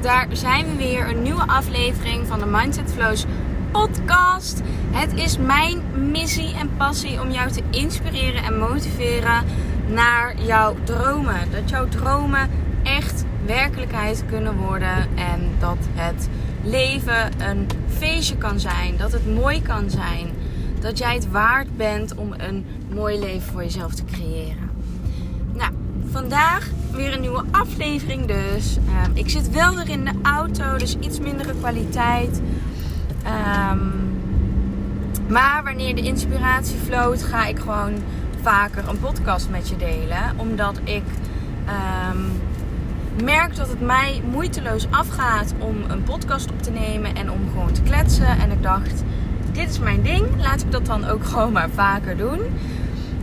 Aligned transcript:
daar 0.00 0.26
zijn 0.32 0.66
we 0.66 0.76
weer. 0.76 1.08
Een 1.08 1.22
nieuwe 1.22 1.46
aflevering 1.46 2.26
van 2.26 2.38
de 2.38 2.46
Mindset 2.46 2.92
Flows 2.92 3.24
podcast. 3.70 4.60
Het 4.90 5.12
is 5.14 5.38
mijn 5.38 5.82
missie 6.10 6.54
en 6.54 6.70
passie 6.76 7.20
om 7.20 7.30
jou 7.30 7.50
te 7.50 7.62
inspireren 7.70 8.42
en 8.42 8.58
motiveren 8.58 9.44
naar 9.88 10.34
jouw 10.42 10.74
dromen. 10.84 11.50
Dat 11.50 11.70
jouw 11.70 11.88
dromen 11.88 12.50
echt 12.82 13.24
werkelijkheid 13.46 14.24
kunnen 14.26 14.56
worden 14.56 15.16
en 15.16 15.50
dat 15.58 15.78
het 15.94 16.28
leven 16.62 17.40
een 17.50 17.66
feestje 17.88 18.36
kan 18.36 18.60
zijn, 18.60 18.96
dat 18.96 19.12
het 19.12 19.34
mooi 19.34 19.62
kan 19.62 19.90
zijn, 19.90 20.30
dat 20.80 20.98
jij 20.98 21.14
het 21.14 21.30
waard 21.30 21.76
bent 21.76 22.14
om 22.14 22.32
een 22.36 22.66
mooi 22.94 23.18
leven 23.18 23.52
voor 23.52 23.62
jezelf 23.62 23.94
te 23.94 24.04
creëren. 24.04 24.77
Vandaag 26.10 26.68
weer 26.92 27.12
een 27.12 27.20
nieuwe 27.20 27.44
aflevering 27.50 28.26
dus. 28.26 28.76
Ehm, 28.86 29.10
ik 29.14 29.30
zit 29.30 29.50
wel 29.50 29.74
weer 29.74 29.88
in 29.88 30.04
de 30.04 30.12
auto, 30.22 30.76
dus 30.76 30.96
iets 31.00 31.20
mindere 31.20 31.54
kwaliteit. 31.54 32.40
Ehm, 33.24 33.78
maar 35.28 35.64
wanneer 35.64 35.94
de 35.94 36.02
inspiratie 36.02 36.78
floot, 36.78 37.22
ga 37.22 37.46
ik 37.46 37.58
gewoon 37.58 37.92
vaker 38.42 38.88
een 38.88 38.98
podcast 38.98 39.48
met 39.50 39.68
je 39.68 39.76
delen. 39.76 40.32
Omdat 40.36 40.80
ik 40.84 41.04
ehm, 41.66 42.18
merk 43.24 43.56
dat 43.56 43.68
het 43.68 43.80
mij 43.80 44.22
moeiteloos 44.30 44.86
afgaat 44.90 45.54
om 45.58 45.76
een 45.88 46.02
podcast 46.02 46.50
op 46.50 46.62
te 46.62 46.70
nemen 46.70 47.14
en 47.14 47.30
om 47.30 47.40
gewoon 47.52 47.72
te 47.72 47.82
kletsen. 47.82 48.38
En 48.38 48.50
ik 48.50 48.62
dacht, 48.62 49.02
dit 49.52 49.68
is 49.68 49.78
mijn 49.78 50.02
ding. 50.02 50.26
Laat 50.40 50.60
ik 50.60 50.72
dat 50.72 50.86
dan 50.86 51.04
ook 51.04 51.24
gewoon 51.24 51.52
maar 51.52 51.70
vaker 51.70 52.16
doen. 52.16 52.40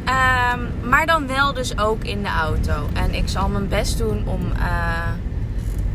Um, 0.05 0.89
maar 0.89 1.05
dan 1.05 1.27
wel 1.27 1.53
dus 1.53 1.77
ook 1.77 2.03
in 2.03 2.21
de 2.21 2.29
auto. 2.29 2.87
En 2.93 3.13
ik 3.13 3.27
zal 3.29 3.49
mijn 3.49 3.67
best 3.67 3.97
doen 3.97 4.27
om 4.27 4.41
uh, 4.57 5.11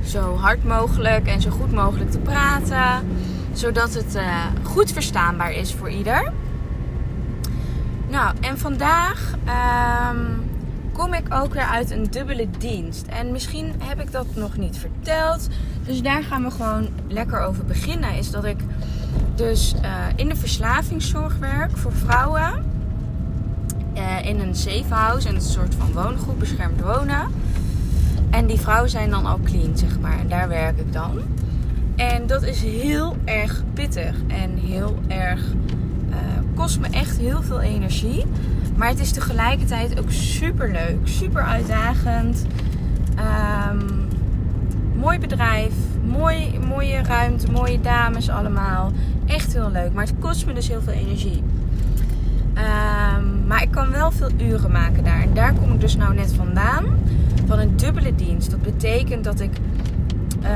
zo 0.04 0.36
hard 0.36 0.64
mogelijk 0.64 1.26
en 1.26 1.40
zo 1.40 1.50
goed 1.50 1.72
mogelijk 1.72 2.10
te 2.10 2.18
praten. 2.18 3.06
Zodat 3.52 3.94
het 3.94 4.16
uh, 4.16 4.44
goed 4.62 4.92
verstaanbaar 4.92 5.52
is 5.52 5.74
voor 5.74 5.90
ieder. 5.90 6.32
Nou, 8.08 8.34
en 8.40 8.58
vandaag 8.58 9.34
um, 10.10 10.50
kom 10.92 11.14
ik 11.14 11.34
ook 11.34 11.54
weer 11.54 11.66
uit 11.66 11.90
een 11.90 12.10
dubbele 12.10 12.48
dienst. 12.58 13.06
En 13.06 13.32
misschien 13.32 13.74
heb 13.78 14.00
ik 14.00 14.12
dat 14.12 14.26
nog 14.34 14.56
niet 14.56 14.78
verteld. 14.78 15.48
Dus 15.84 16.02
daar 16.02 16.22
gaan 16.22 16.42
we 16.42 16.50
gewoon 16.50 16.88
lekker 17.08 17.40
over 17.40 17.64
beginnen. 17.64 18.14
Is 18.14 18.30
dat 18.30 18.44
ik 18.44 18.58
dus 19.34 19.74
uh, 19.82 19.88
in 20.16 20.28
de 20.28 20.36
verslavingszorg 20.36 21.36
werk 21.36 21.76
voor 21.76 21.92
vrouwen. 21.92 22.69
In 24.24 24.40
een 24.40 24.54
safe 24.54 24.94
house. 24.94 25.28
Een 25.28 25.40
soort 25.40 25.74
van 25.74 25.92
woongroep, 25.92 26.38
beschermd 26.38 26.80
wonen. 26.80 27.28
En 28.30 28.46
die 28.46 28.60
vrouwen 28.60 28.90
zijn 28.90 29.10
dan 29.10 29.26
al 29.26 29.40
clean, 29.44 29.78
zeg 29.78 30.00
maar. 30.00 30.18
En 30.18 30.28
daar 30.28 30.48
werk 30.48 30.78
ik 30.78 30.92
dan. 30.92 31.18
En 31.96 32.26
dat 32.26 32.42
is 32.42 32.62
heel 32.62 33.16
erg 33.24 33.62
pittig. 33.74 34.14
En 34.26 34.56
heel 34.56 34.98
erg... 35.08 35.40
Uh, 36.08 36.16
kost 36.54 36.80
me 36.80 36.86
echt 36.90 37.16
heel 37.16 37.42
veel 37.42 37.60
energie. 37.60 38.24
Maar 38.76 38.88
het 38.88 39.00
is 39.00 39.10
tegelijkertijd 39.10 39.98
ook 40.00 40.10
super 40.10 40.70
leuk. 40.70 40.98
Super 41.04 41.42
uitdagend. 41.42 42.46
Um, 43.70 44.08
mooi 44.94 45.18
bedrijf. 45.18 45.72
Mooi, 46.04 46.58
mooie 46.68 47.02
ruimte. 47.02 47.50
Mooie 47.50 47.80
dames 47.80 48.28
allemaal. 48.28 48.92
Echt 49.26 49.52
heel 49.52 49.70
leuk. 49.70 49.92
Maar 49.92 50.04
het 50.04 50.14
kost 50.18 50.46
me 50.46 50.52
dus 50.52 50.68
heel 50.68 50.82
veel 50.82 50.92
energie. 50.92 51.42
Um, 52.60 53.46
maar 53.46 53.62
ik 53.62 53.70
kan 53.70 53.90
wel 53.90 54.10
veel 54.10 54.30
uren 54.38 54.70
maken 54.70 55.04
daar. 55.04 55.22
En 55.22 55.34
daar 55.34 55.54
kom 55.54 55.72
ik 55.72 55.80
dus 55.80 55.96
nou 55.96 56.14
net 56.14 56.32
vandaan. 56.32 56.84
Van 57.46 57.58
een 57.58 57.76
dubbele 57.76 58.14
dienst. 58.14 58.50
Dat 58.50 58.62
betekent 58.62 59.24
dat 59.24 59.40
ik 59.40 59.50
uh, 60.42 60.48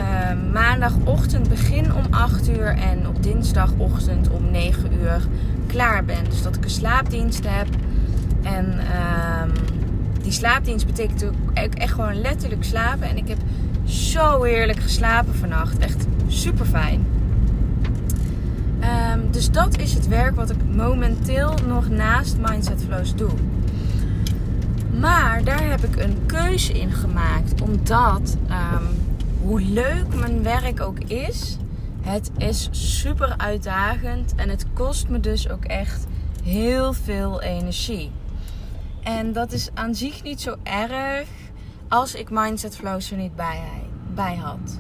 maandagochtend 0.53 1.49
begin 1.49 1.95
om 1.95 2.03
8 2.11 2.49
uur. 2.49 2.67
En 2.67 3.09
op 3.09 3.23
dinsdagochtend 3.23 4.31
om 4.31 4.51
9 4.51 4.93
uur 4.93 5.27
klaar 5.67 6.05
ben. 6.05 6.25
Dus 6.29 6.43
dat 6.43 6.57
ik 6.57 6.65
een 6.65 6.71
slaapdienst 6.71 7.45
heb. 7.49 7.67
En 8.43 8.67
um, 9.43 9.53
die 10.23 10.33
slaapdienst 10.33 10.87
betekent 10.87 11.25
ook 11.25 11.75
echt 11.75 11.93
gewoon 11.93 12.21
letterlijk 12.21 12.65
slapen. 12.65 13.09
En 13.09 13.17
ik 13.17 13.29
heb 13.29 13.39
zo 13.85 14.43
heerlijk 14.43 14.81
geslapen 14.81 15.35
vannacht. 15.35 15.79
Echt 15.79 16.07
super 16.27 16.67
fijn. 16.67 17.14
Um, 19.15 19.31
dus 19.31 19.51
dat 19.51 19.79
is 19.79 19.95
het 19.95 20.09
werk 20.09 20.37
wat 20.37 20.51
ik 20.51 20.65
momenteel 20.75 21.55
nog 21.67 21.89
naast 21.89 22.37
Mindset 22.39 22.83
Flows 22.83 23.15
doe. 23.15 23.31
Maar 24.99 25.45
daar 25.45 25.71
heb 25.71 25.85
ik 25.85 25.97
een 25.97 26.27
keuze 26.27 26.73
in 26.73 26.93
gemaakt. 26.93 27.61
Omdat, 27.61 28.37
um, 28.49 28.89
hoe 29.43 29.61
leuk 29.61 30.15
mijn 30.15 30.43
werk 30.43 30.81
ook 30.81 30.99
is, 30.99 31.59
het 32.01 32.31
is 32.39 32.69
super 32.71 33.35
uitdagend. 33.37 34.35
En 34.37 34.49
het 34.49 34.67
kost 34.73 35.09
me 35.09 35.21
dus 35.21 35.49
ook 35.49 35.65
echt 35.65 36.07
heel 36.43 36.93
veel 36.93 37.43
energie. 37.43 38.11
En 39.03 39.33
dat 39.33 39.53
is 39.53 39.71
aan 39.75 39.95
zich 39.95 40.23
niet 40.23 40.41
zo 40.41 40.57
erg 40.63 41.29
als 41.89 42.15
ik 42.15 42.31
Mindset 42.31 42.77
Flows 42.77 43.11
er 43.11 43.17
niet 43.17 43.37
bij, 43.37 43.63
bij 44.15 44.35
had. 44.35 44.79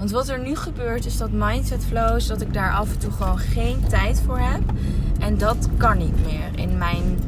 Want 0.00 0.12
wat 0.12 0.28
er 0.28 0.38
nu 0.38 0.56
gebeurt 0.56 1.06
is 1.06 1.16
dat 1.16 1.30
Mindset 1.32 1.84
Flows, 1.84 2.26
dat 2.26 2.40
ik 2.40 2.52
daar 2.52 2.72
af 2.72 2.92
en 2.92 2.98
toe 2.98 3.10
gewoon 3.10 3.38
geen 3.38 3.84
tijd 3.88 4.22
voor 4.26 4.38
heb. 4.38 4.60
En 5.18 5.38
dat 5.38 5.68
kan 5.76 5.98
niet 5.98 6.24
meer. 6.24 6.48
In 6.54 6.78
mijn 6.78 7.18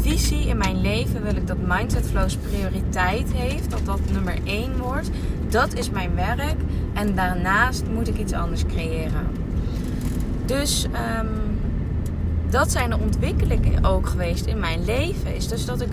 visie, 0.00 0.48
in 0.48 0.56
mijn 0.56 0.80
leven 0.80 1.22
wil 1.22 1.36
ik 1.36 1.46
dat 1.46 1.56
Mindset 1.66 2.06
Flows 2.06 2.36
prioriteit 2.36 3.32
heeft. 3.32 3.70
Dat 3.70 3.84
dat 3.84 4.00
nummer 4.12 4.38
1 4.44 4.78
wordt. 4.78 5.10
Dat 5.48 5.74
is 5.74 5.90
mijn 5.90 6.14
werk. 6.14 6.56
En 6.92 7.14
daarnaast 7.14 7.84
moet 7.94 8.08
ik 8.08 8.18
iets 8.18 8.32
anders 8.32 8.66
creëren. 8.66 9.26
Dus 10.46 10.84
um, 10.84 11.28
dat 12.50 12.72
zijn 12.72 12.90
de 12.90 12.98
ontwikkelingen 12.98 13.84
ook 13.84 14.08
geweest 14.08 14.46
in 14.46 14.58
mijn 14.58 14.84
leven. 14.84 15.34
Is 15.34 15.48
dus 15.48 15.64
dat 15.64 15.80
ik 15.80 15.88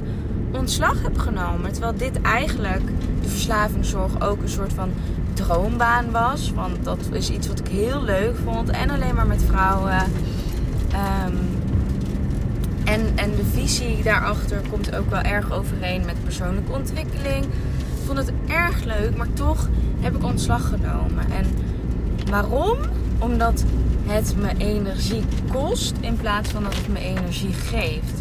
ontslag 0.58 1.02
heb 1.02 1.18
genomen. 1.18 1.72
Terwijl 1.72 1.98
dit 1.98 2.22
eigenlijk, 2.22 2.86
de 3.22 3.28
verslavingszorg, 3.28 4.22
ook 4.22 4.42
een 4.42 4.50
soort 4.50 4.74
van 4.74 4.90
droombaan 5.34 6.12
was. 6.12 6.52
Want 6.56 6.84
dat 6.84 7.10
is 7.12 7.30
iets 7.30 7.48
wat 7.48 7.60
ik 7.60 7.68
heel 7.68 8.04
leuk 8.04 8.36
vond. 8.44 8.70
En 8.70 8.90
alleen 8.90 9.16
maar 9.16 9.28
met 9.28 9.44
vrouwen. 9.44 10.04
Um, 11.26 11.60
en, 12.84 13.12
en 13.16 13.36
de 13.36 13.46
visie 13.46 14.04
daarachter 14.04 14.62
komt 14.70 14.96
ook 14.96 15.10
wel 15.10 15.22
erg 15.22 15.52
overeen 15.52 16.06
met 16.06 16.24
persoonlijke 16.24 16.72
ontwikkeling. 16.72 17.44
Ik 17.44 18.06
vond 18.06 18.18
het 18.18 18.32
erg 18.48 18.84
leuk, 18.84 19.18
maar 19.18 19.34
toch 19.34 19.70
heb 20.00 20.16
ik 20.16 20.24
ontslag 20.24 20.70
genomen. 20.70 21.32
En 21.32 21.46
waarom? 22.30 22.78
Omdat 23.20 23.64
het 24.06 24.36
me 24.38 24.50
energie 24.58 25.24
kost 25.52 25.94
in 26.00 26.16
plaats 26.16 26.50
van 26.50 26.64
dat 26.64 26.76
het 26.76 26.88
me 26.88 27.00
energie 27.00 27.54
geeft. 27.54 28.21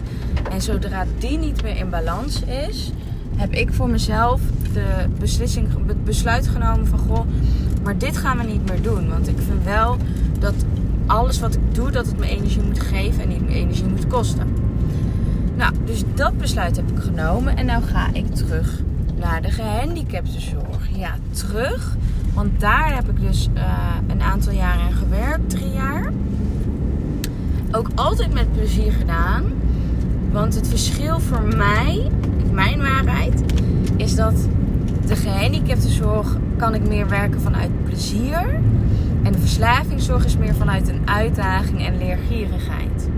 En 0.50 0.62
zodra 0.62 1.04
die 1.18 1.38
niet 1.38 1.62
meer 1.62 1.76
in 1.76 1.90
balans 1.90 2.42
is, 2.42 2.92
heb 3.36 3.52
ik 3.52 3.72
voor 3.72 3.88
mezelf 3.88 4.40
de 4.72 5.06
beslissing, 5.18 5.68
het 5.86 6.04
besluit 6.04 6.48
genomen 6.48 6.86
van 6.86 6.98
goh, 6.98 7.26
maar 7.82 7.98
dit 7.98 8.16
gaan 8.16 8.38
we 8.38 8.44
niet 8.44 8.68
meer 8.68 8.82
doen. 8.82 9.08
Want 9.08 9.28
ik 9.28 9.36
vind 9.36 9.64
wel 9.64 9.96
dat 10.38 10.54
alles 11.06 11.40
wat 11.40 11.54
ik 11.54 11.74
doe, 11.74 11.90
dat 11.90 12.06
het 12.06 12.18
me 12.18 12.28
energie 12.28 12.62
moet 12.62 12.80
geven 12.80 13.22
en 13.22 13.28
niet 13.28 13.40
meer 13.40 13.56
energie 13.56 13.86
moet 13.86 14.06
kosten. 14.06 14.48
Nou, 15.56 15.72
dus 15.84 16.02
dat 16.14 16.38
besluit 16.38 16.76
heb 16.76 16.90
ik 16.90 16.98
genomen 17.02 17.56
en 17.56 17.66
nu 17.66 17.86
ga 17.86 18.08
ik 18.12 18.34
terug 18.34 18.80
naar 19.16 19.42
de 19.42 19.50
gehandicaptenzorg. 19.50 20.88
Ja, 20.96 21.14
terug. 21.30 21.96
Want 22.34 22.60
daar 22.60 22.94
heb 22.94 23.08
ik 23.08 23.20
dus 23.20 23.48
uh, 23.54 23.62
een 24.06 24.22
aantal 24.22 24.52
jaren 24.52 24.82
aan 24.82 24.92
gewerkt, 24.92 25.50
drie 25.50 25.72
jaar. 25.72 26.12
Ook 27.72 27.88
altijd 27.94 28.32
met 28.32 28.52
plezier 28.52 28.92
gedaan. 28.92 29.44
Want 30.32 30.54
het 30.54 30.68
verschil 30.68 31.21
voor 31.21 31.42
mij, 31.56 32.10
mijn 32.53 32.78
waarheid, 32.78 33.42
is 33.97 34.15
dat 34.15 34.48
de 35.06 35.16
gehandicaptenzorg 35.16 36.36
kan 36.56 36.74
ik 36.74 36.88
meer 36.88 37.09
werken 37.09 37.41
vanuit 37.41 37.84
plezier. 37.84 38.60
En 39.22 39.32
de 39.32 39.38
verslavingszorg 39.38 40.24
is 40.24 40.36
meer 40.36 40.54
vanuit 40.54 40.88
een 40.88 41.00
uitdaging 41.04 41.86
en 41.86 41.98
leergierigheid. 41.98 43.09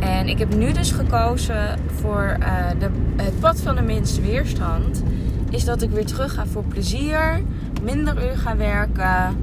En 0.00 0.28
ik 0.28 0.38
heb 0.38 0.56
nu 0.56 0.72
dus 0.72 0.90
gekozen 0.90 1.78
voor 2.00 2.36
uh, 2.40 2.46
de, 2.78 2.88
het 3.16 3.40
pad 3.40 3.60
van 3.60 3.74
de 3.74 3.82
minste 3.82 4.20
weerstand. 4.20 5.02
Is 5.50 5.64
dat 5.64 5.82
ik 5.82 5.90
weer 5.90 6.06
terug 6.06 6.34
ga 6.34 6.46
voor 6.46 6.64
plezier. 6.64 7.42
Minder 7.82 8.24
uur 8.24 8.36
ga 8.36 8.56
werken. 8.56 9.36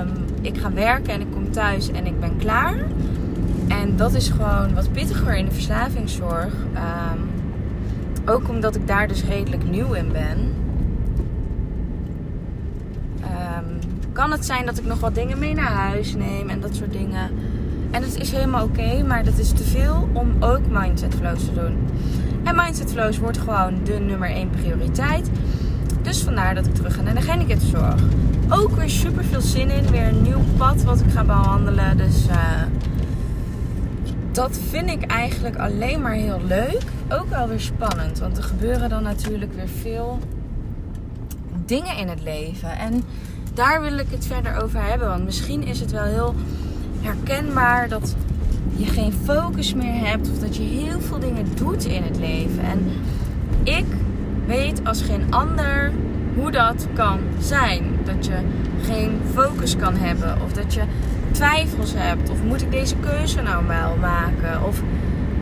Um, 0.00 0.08
ik 0.40 0.58
ga 0.58 0.72
werken 0.72 1.12
en 1.12 1.20
ik 1.20 1.30
kom 1.32 1.50
thuis 1.50 1.90
en 1.90 2.06
ik 2.06 2.20
ben 2.20 2.36
klaar. 2.36 2.74
En 3.68 3.96
dat 3.96 4.14
is 4.14 4.28
gewoon 4.28 4.74
wat 4.74 4.92
pittiger 4.92 5.36
in 5.36 5.44
de 5.44 5.50
verslavingszorg. 5.50 6.52
Um, 6.54 7.30
ook 8.24 8.48
omdat 8.48 8.76
ik 8.76 8.86
daar 8.86 9.08
dus 9.08 9.24
redelijk 9.24 9.64
nieuw 9.70 9.92
in 9.92 10.12
ben. 10.12 10.54
Um, 13.20 13.78
kan 14.12 14.30
het 14.30 14.46
zijn 14.46 14.66
dat 14.66 14.78
ik 14.78 14.84
nog 14.84 15.00
wat 15.00 15.14
dingen 15.14 15.38
mee 15.38 15.54
naar 15.54 15.72
huis 15.72 16.14
neem 16.14 16.48
en 16.48 16.60
dat 16.60 16.74
soort 16.74 16.92
dingen. 16.92 17.30
En 17.90 18.02
het 18.02 18.20
is 18.20 18.30
helemaal 18.30 18.64
oké, 18.64 19.02
maar 19.02 19.24
dat 19.24 19.38
is 19.38 19.48
te 19.48 19.64
veel 19.64 20.08
om 20.12 20.36
ook 20.40 20.60
mindset 20.70 21.14
flows 21.14 21.44
te 21.44 21.52
doen. 21.52 21.76
En 22.44 22.56
mindset 22.56 22.92
flows 22.92 23.18
wordt 23.18 23.38
gewoon 23.38 23.74
de 23.84 23.98
nummer 23.98 24.30
1 24.30 24.50
prioriteit. 24.50 25.30
Dus 26.02 26.22
vandaar 26.22 26.54
dat 26.54 26.66
ik 26.66 26.74
terug 26.74 26.94
ga 26.94 27.02
naar 27.02 27.14
de 27.14 27.20
gehandicaptenzorg. 27.20 28.02
Ook 28.48 28.70
weer 28.70 28.90
super 28.90 29.24
veel 29.24 29.40
zin 29.40 29.70
in. 29.70 29.90
Weer 29.90 30.06
een 30.06 30.22
nieuw 30.22 30.42
pad 30.56 30.82
wat 30.82 31.00
ik 31.00 31.10
ga 31.10 31.24
behandelen. 31.24 31.96
Dus 31.96 32.26
uh, 32.28 32.62
dat 34.36 34.58
vind 34.70 34.90
ik 34.90 35.02
eigenlijk 35.02 35.56
alleen 35.56 36.00
maar 36.00 36.12
heel 36.12 36.40
leuk. 36.46 36.82
Ook 37.08 37.28
wel 37.28 37.48
weer 37.48 37.60
spannend. 37.60 38.18
Want 38.18 38.36
er 38.36 38.42
gebeuren 38.42 38.88
dan 38.88 39.02
natuurlijk 39.02 39.52
weer 39.54 39.68
veel 39.68 40.18
dingen 41.64 41.96
in 41.96 42.08
het 42.08 42.22
leven. 42.22 42.78
En 42.78 43.02
daar 43.54 43.82
wil 43.82 43.98
ik 43.98 44.06
het 44.10 44.26
verder 44.26 44.62
over 44.62 44.82
hebben. 44.82 45.08
Want 45.08 45.24
misschien 45.24 45.62
is 45.62 45.80
het 45.80 45.90
wel 45.90 46.04
heel 46.04 46.34
herkenbaar 47.00 47.88
dat 47.88 48.16
je 48.76 48.86
geen 48.86 49.12
focus 49.12 49.74
meer 49.74 50.06
hebt. 50.06 50.30
Of 50.30 50.38
dat 50.38 50.56
je 50.56 50.62
heel 50.62 51.00
veel 51.00 51.18
dingen 51.18 51.46
doet 51.54 51.84
in 51.84 52.02
het 52.02 52.18
leven. 52.18 52.62
En 52.62 52.92
ik 53.62 53.86
weet 54.46 54.80
als 54.84 55.02
geen 55.02 55.26
ander 55.30 55.92
hoe 56.34 56.50
dat 56.50 56.86
kan 56.94 57.18
zijn. 57.38 57.84
Dat 58.04 58.26
je 58.26 58.38
geen 58.82 59.20
focus 59.34 59.76
kan 59.76 59.94
hebben. 59.96 60.42
Of 60.44 60.52
dat 60.52 60.74
je 60.74 60.82
twijfels 61.36 61.92
hebt. 61.96 62.30
Of 62.30 62.42
moet 62.42 62.62
ik 62.62 62.70
deze 62.70 62.96
keuze 62.96 63.42
nou 63.42 63.66
wel 63.66 63.96
maken? 64.00 64.64
Of 64.64 64.82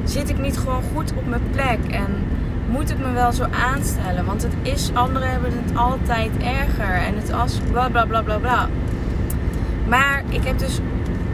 zit 0.05 0.29
ik 0.29 0.39
niet 0.39 0.59
gewoon 0.59 0.83
goed 0.95 1.13
op 1.17 1.27
mijn 1.27 1.43
plek? 1.51 1.79
En 1.91 2.07
moet 2.69 2.91
ik 2.91 2.99
me 2.99 3.13
wel 3.13 3.33
zo 3.33 3.45
aanstellen? 3.73 4.25
Want 4.25 4.43
het 4.43 4.53
is, 4.63 4.91
anderen 4.95 5.31
hebben 5.31 5.53
het 5.65 5.77
altijd 5.77 6.31
erger. 6.37 6.95
En 6.95 7.17
het 7.17 7.33
als 7.33 7.59
bla 7.71 7.89
bla 7.89 8.05
bla 8.05 8.23
bla 8.23 8.39
bla. 8.39 8.69
Maar 9.89 10.23
ik 10.29 10.45
heb 10.45 10.59
dus 10.59 10.79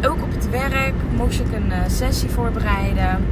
ook 0.03 0.23
op 0.23 0.33
het 0.35 0.51
werk 0.51 0.95
moest 1.17 1.41
ik 1.41 1.53
een 1.53 1.69
uh, 1.69 1.77
sessie 1.87 2.31
voorbereiden. 2.31 3.25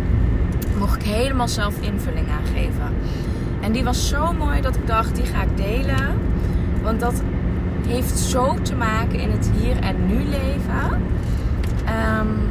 Mocht 0.78 0.96
ik 1.02 1.08
helemaal 1.08 1.48
zelf 1.48 1.74
invulling 1.80 2.26
aangeven. 2.30 2.94
En 3.60 3.72
die 3.72 3.84
was 3.84 4.08
zo 4.08 4.32
mooi 4.32 4.60
dat 4.60 4.76
ik 4.76 4.86
dacht, 4.86 5.14
die 5.14 5.24
ga 5.24 5.42
ik 5.42 5.56
delen. 5.56 6.20
Want 6.82 7.00
dat 7.00 7.22
heeft 7.88 8.18
zo 8.18 8.54
te 8.62 8.74
maken 8.74 9.18
in 9.18 9.30
het 9.30 9.50
hier 9.60 9.78
en 9.78 10.06
nu 10.06 10.24
leven. 10.24 11.02
Um, 12.20 12.48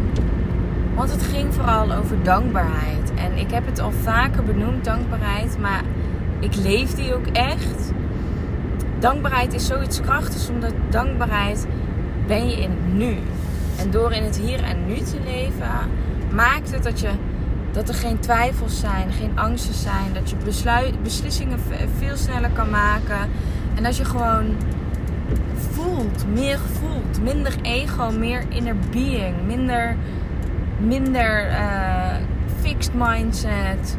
want 0.95 1.11
het 1.11 1.23
ging 1.23 1.53
vooral 1.53 1.93
over 1.93 2.23
dankbaarheid. 2.23 3.11
En 3.15 3.37
ik 3.37 3.51
heb 3.51 3.65
het 3.65 3.79
al 3.79 3.91
vaker 3.91 4.43
benoemd, 4.43 4.85
dankbaarheid. 4.85 5.57
Maar 5.59 5.83
ik 6.39 6.55
leef 6.55 6.93
die 6.93 7.13
ook 7.13 7.27
echt. 7.27 7.91
Dankbaarheid 8.99 9.53
is 9.53 9.65
zoiets 9.65 10.01
krachtigs, 10.01 10.49
omdat 10.49 10.73
dankbaarheid 10.89 11.67
ben 12.27 12.49
je 12.49 12.55
in 12.55 12.69
het 12.69 12.93
nu. 12.93 13.17
En 13.79 13.91
door 13.91 14.11
in 14.11 14.23
het 14.23 14.37
hier 14.37 14.63
en 14.63 14.85
nu 14.85 14.95
te 14.95 15.17
leven, 15.25 15.71
maakt 16.33 16.71
het 16.71 16.83
dat, 16.83 16.99
je, 16.99 17.09
dat 17.71 17.89
er 17.89 17.95
geen 17.95 18.19
twijfels 18.19 18.79
zijn, 18.79 19.11
geen 19.11 19.39
angsten 19.39 19.73
zijn. 19.73 20.13
Dat 20.13 20.29
je 20.29 20.35
besluit, 20.43 21.03
beslissingen 21.03 21.59
veel 21.97 22.15
sneller 22.15 22.49
kan 22.49 22.69
maken. 22.69 23.29
En 23.75 23.83
dat 23.83 23.97
je 23.97 24.05
gewoon 24.05 24.45
voelt, 25.71 26.25
meer 26.33 26.59
voelt. 26.59 27.23
Minder 27.23 27.55
ego, 27.61 28.11
meer 28.11 28.43
inner 28.49 28.75
being. 28.91 29.35
Minder 29.45 29.95
minder 30.79 31.49
uh, 31.49 32.15
fixed 32.61 32.93
mindset, 32.93 33.97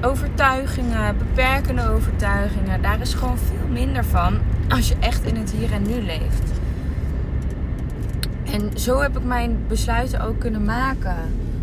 overtuigingen, 0.00 1.18
beperkende 1.18 1.88
overtuigingen. 1.88 2.82
Daar 2.82 3.00
is 3.00 3.14
gewoon 3.14 3.38
veel 3.38 3.68
minder 3.70 4.04
van 4.04 4.38
als 4.68 4.88
je 4.88 4.96
echt 5.00 5.24
in 5.24 5.36
het 5.36 5.50
hier 5.50 5.72
en 5.72 5.82
nu 5.82 6.02
leeft. 6.02 6.50
En 8.52 8.78
zo 8.78 9.00
heb 9.00 9.16
ik 9.16 9.24
mijn 9.24 9.58
besluiten 9.68 10.20
ook 10.20 10.38
kunnen 10.38 10.64
maken. 10.64 11.16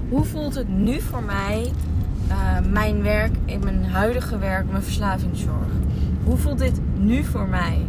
Hoe 0.09 0.23
voelt 0.23 0.55
het 0.55 0.67
nu 0.67 1.01
voor 1.01 1.23
mij, 1.23 1.71
uh, 2.29 2.71
mijn 2.71 3.01
werk 3.01 3.35
in 3.45 3.63
mijn 3.63 3.85
huidige 3.85 4.37
werk, 4.37 4.71
mijn 4.71 4.83
verslavingszorg? 4.83 5.71
Hoe 6.23 6.37
voelt 6.37 6.59
dit 6.59 6.79
nu 6.97 7.23
voor 7.23 7.47
mij? 7.47 7.85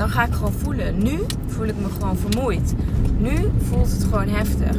Dan 0.00 0.08
ga 0.08 0.24
ik 0.24 0.32
gewoon 0.32 0.52
voelen. 0.52 1.02
Nu 1.02 1.18
voel 1.46 1.66
ik 1.66 1.74
me 1.80 1.88
gewoon 1.98 2.16
vermoeid. 2.16 2.74
Nu 3.18 3.36
voelt 3.68 3.90
het 3.90 4.04
gewoon 4.04 4.28
heftig. 4.28 4.76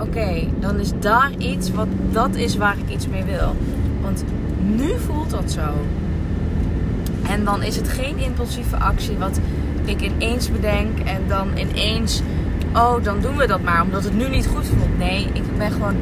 Oké, 0.00 0.48
dan 0.60 0.78
is 0.78 0.90
daar 1.00 1.30
iets 1.38 1.70
wat 1.70 1.86
dat 2.10 2.34
is 2.34 2.56
waar 2.56 2.76
ik 2.78 2.94
iets 2.94 3.08
mee 3.08 3.24
wil. 3.24 3.56
Want 4.02 4.24
nu 4.76 4.98
voelt 5.06 5.30
dat 5.30 5.50
zo. 5.50 5.74
En 7.28 7.44
dan 7.44 7.62
is 7.62 7.76
het 7.76 7.88
geen 7.88 8.18
impulsieve 8.18 8.76
actie 8.76 9.16
wat 9.16 9.40
ik 9.84 10.00
ineens 10.00 10.50
bedenk 10.50 10.98
en 10.98 11.22
dan 11.28 11.48
ineens, 11.56 12.22
oh, 12.74 13.02
dan 13.02 13.20
doen 13.20 13.36
we 13.36 13.46
dat 13.46 13.62
maar 13.62 13.82
omdat 13.82 14.04
het 14.04 14.16
nu 14.16 14.28
niet 14.28 14.46
goed 14.46 14.66
voelt. 14.66 14.98
Nee, 14.98 15.28
ik 15.32 15.56
ben 15.58 15.70
gewoon 15.70 15.96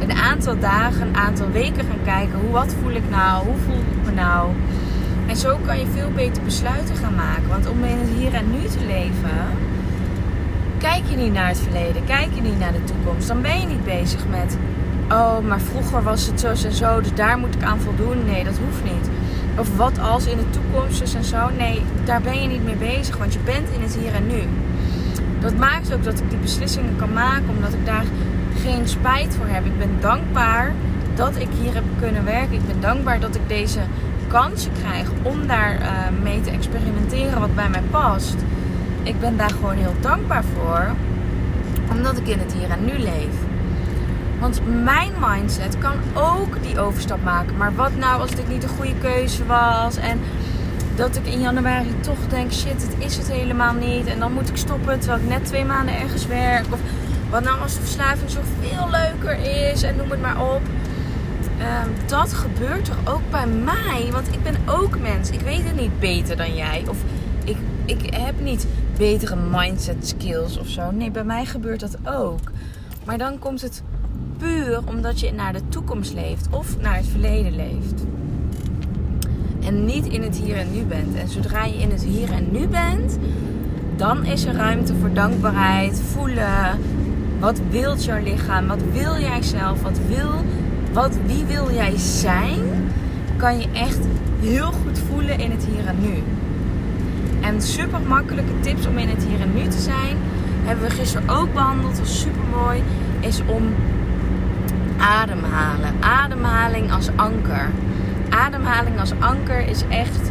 een 0.00 0.12
aantal 0.12 0.58
dagen, 0.58 1.06
een 1.06 1.16
aantal 1.16 1.50
weken 1.50 1.84
gaan 1.84 2.04
kijken. 2.04 2.38
Hoe, 2.40 2.50
wat 2.50 2.74
voel 2.82 2.92
ik 2.92 3.10
nou? 3.10 3.46
Hoe 3.46 3.56
voel 3.56 3.78
ik 3.78 4.04
me 4.04 4.12
nou? 4.12 4.50
En 5.26 5.36
zo 5.36 5.58
kan 5.66 5.78
je 5.78 5.86
veel 5.86 6.10
beter 6.14 6.42
besluiten 6.42 6.96
gaan 6.96 7.14
maken. 7.14 7.48
Want 7.48 7.68
om 7.68 7.84
in 7.84 7.98
het 7.98 8.08
hier 8.18 8.34
en 8.34 8.50
nu 8.50 8.66
te 8.68 8.86
leven, 8.86 9.40
kijk 10.78 11.02
je 11.10 11.16
niet 11.16 11.32
naar 11.32 11.48
het 11.48 11.60
verleden, 11.60 12.04
kijk 12.04 12.28
je 12.34 12.40
niet 12.40 12.58
naar 12.58 12.72
de 12.72 12.84
toekomst. 12.84 13.28
Dan 13.28 13.42
ben 13.42 13.60
je 13.60 13.66
niet 13.66 13.84
bezig 13.84 14.20
met, 14.30 14.56
oh, 15.10 15.38
maar 15.38 15.60
vroeger 15.60 16.02
was 16.02 16.26
het 16.26 16.40
zo 16.40 16.48
en 16.48 16.72
zo, 16.72 17.00
dus 17.00 17.14
daar 17.14 17.38
moet 17.38 17.54
ik 17.54 17.62
aan 17.62 17.80
voldoen. 17.80 18.24
Nee, 18.24 18.44
dat 18.44 18.58
hoeft 18.58 18.84
niet. 18.84 19.08
Of 19.58 19.76
wat 19.76 19.98
als 19.98 20.26
in 20.26 20.36
de 20.36 20.50
toekomst 20.50 21.02
is 21.02 21.14
en 21.14 21.24
zo. 21.24 21.48
Nee, 21.58 21.82
daar 22.04 22.20
ben 22.20 22.42
je 22.42 22.48
niet 22.48 22.64
mee 22.64 22.76
bezig, 22.76 23.16
want 23.16 23.32
je 23.32 23.38
bent 23.44 23.68
in 23.68 23.82
het 23.82 23.96
hier 23.96 24.14
en 24.14 24.26
nu. 24.26 24.42
Dat 25.40 25.56
maakt 25.56 25.94
ook 25.94 26.04
dat 26.04 26.18
ik 26.18 26.30
die 26.30 26.38
beslissingen 26.38 26.96
kan 26.96 27.12
maken, 27.12 27.48
omdat 27.48 27.72
ik 27.72 27.86
daar 27.86 28.04
geen 28.62 28.88
spijt 28.88 29.34
voor 29.36 29.46
heb. 29.46 29.64
Ik 29.64 29.78
ben 29.78 29.96
dankbaar 30.00 30.72
dat 31.14 31.36
ik 31.36 31.48
hier 31.62 31.74
heb 31.74 31.84
kunnen 32.00 32.24
werken. 32.24 32.52
Ik 32.52 32.66
ben 32.66 32.80
dankbaar 32.80 33.20
dat 33.20 33.34
ik 33.34 33.48
deze 33.48 33.80
kansen 34.40 34.72
krijg 34.72 35.08
om 35.22 35.46
daar 35.46 35.80
uh, 35.80 35.88
mee 36.22 36.40
te 36.40 36.50
experimenteren 36.50 37.40
wat 37.40 37.54
bij 37.54 37.68
mij 37.68 37.82
past. 37.90 38.36
Ik 39.02 39.20
ben 39.20 39.36
daar 39.36 39.50
gewoon 39.50 39.76
heel 39.76 39.94
dankbaar 40.00 40.44
voor, 40.44 40.94
omdat 41.90 42.16
ik 42.16 42.28
in 42.28 42.38
het 42.38 42.52
hier 42.52 42.70
en 42.70 42.84
nu 42.84 42.98
leef. 42.98 43.34
Want 44.40 44.60
mijn 44.84 45.12
mindset 45.20 45.78
kan 45.78 45.94
ook 46.14 46.62
die 46.62 46.80
overstap 46.80 47.22
maken. 47.22 47.56
Maar 47.56 47.74
wat 47.74 47.96
nou 47.96 48.20
als 48.20 48.30
dit 48.30 48.48
niet 48.48 48.62
de 48.62 48.68
goede 48.68 48.94
keuze 49.00 49.46
was? 49.46 49.96
En 49.96 50.20
dat 50.96 51.16
ik 51.16 51.26
in 51.26 51.40
januari 51.40 51.94
toch 52.00 52.28
denk: 52.28 52.52
shit, 52.52 52.82
het 52.82 52.94
is 52.98 53.16
het 53.16 53.32
helemaal 53.32 53.74
niet. 53.74 54.06
En 54.06 54.18
dan 54.18 54.32
moet 54.32 54.48
ik 54.48 54.56
stoppen 54.56 54.98
terwijl 54.98 55.22
ik 55.22 55.28
net 55.28 55.44
twee 55.44 55.64
maanden 55.64 56.00
ergens 56.00 56.26
werk. 56.26 56.64
Of 56.70 56.80
wat 57.30 57.44
nou 57.44 57.60
als 57.60 57.74
de 57.74 57.80
verslaving 57.80 58.30
zo 58.30 58.40
veel 58.60 58.88
leuker 58.90 59.38
is? 59.70 59.82
En 59.82 59.96
noem 59.96 60.10
het 60.10 60.20
maar 60.20 60.54
op. 60.54 60.62
Ehm, 61.58 61.88
dat 62.06 62.32
gebeurt 62.32 62.84
toch 62.84 63.14
ook 63.14 63.30
bij 63.30 63.46
mij? 63.46 64.08
Want 64.12 64.28
ik 64.28 64.42
ben 64.42 64.56
ook 64.66 64.98
mens. 64.98 65.30
Ik 65.30 65.40
weet 65.40 65.64
het 65.64 65.80
niet 65.80 66.00
beter 66.00 66.36
dan 66.36 66.54
jij. 66.54 66.84
Of 66.88 66.96
ik, 67.44 67.56
ik 67.84 68.14
heb 68.14 68.40
niet 68.40 68.66
betere 68.96 69.36
mindset 69.50 70.08
skills 70.08 70.58
of 70.58 70.68
zo. 70.68 70.90
Nee, 70.90 71.10
bij 71.10 71.24
mij 71.24 71.44
gebeurt 71.44 71.80
dat 71.80 71.96
ook. 72.04 72.50
Maar 73.04 73.18
dan 73.18 73.38
komt 73.38 73.60
het 73.60 73.82
puur 74.38 74.80
omdat 74.84 75.20
je 75.20 75.32
naar 75.32 75.52
de 75.52 75.68
toekomst 75.68 76.14
leeft 76.14 76.48
of 76.50 76.78
naar 76.80 76.96
het 76.96 77.06
verleden 77.06 77.56
leeft. 77.56 78.04
En 79.64 79.84
niet 79.84 80.06
in 80.06 80.22
het 80.22 80.36
hier 80.36 80.56
en 80.56 80.72
nu 80.72 80.82
bent. 80.82 81.14
En 81.14 81.28
zodra 81.28 81.64
je 81.64 81.74
in 81.74 81.90
het 81.90 82.02
hier 82.02 82.32
en 82.32 82.48
nu 82.52 82.68
bent, 82.68 83.18
dan 83.96 84.24
is 84.24 84.44
er 84.44 84.54
ruimte 84.54 84.94
voor 84.94 85.12
dankbaarheid, 85.12 86.02
voelen. 86.12 86.78
Wat 87.38 87.60
wilt 87.70 88.04
jouw 88.04 88.22
lichaam? 88.22 88.66
Wat 88.66 88.82
wil 88.92 89.18
jij 89.18 89.42
zelf? 89.42 89.82
Wat 89.82 89.98
wil 90.08 90.44
wat, 90.94 91.18
wie 91.26 91.44
wil 91.44 91.72
jij 91.72 91.98
zijn, 91.98 92.60
kan 93.36 93.58
je 93.58 93.66
echt 93.72 94.00
heel 94.40 94.72
goed 94.72 94.98
voelen 95.08 95.38
in 95.38 95.50
het 95.50 95.66
hier 95.72 95.86
en 95.86 95.96
nu. 96.00 96.22
En 97.40 97.62
super 97.62 98.00
makkelijke 98.00 98.60
tips 98.60 98.86
om 98.86 98.98
in 98.98 99.08
het 99.08 99.24
hier 99.28 99.40
en 99.40 99.54
nu 99.54 99.68
te 99.68 99.80
zijn, 99.80 100.16
hebben 100.64 100.84
we 100.88 100.90
gisteren 100.90 101.28
ook 101.28 101.52
behandeld, 101.52 101.98
was 101.98 102.20
super 102.20 102.62
mooi, 102.62 102.82
is 103.20 103.40
om 103.46 103.74
ademhalen. 104.98 105.94
Ademhaling 106.00 106.92
als 106.92 107.08
anker. 107.16 107.70
Ademhaling 108.28 109.00
als 109.00 109.12
anker 109.18 109.68
is 109.68 109.82
echt 109.88 110.30